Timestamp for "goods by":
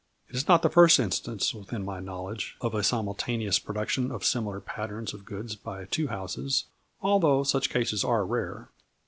5.25-5.85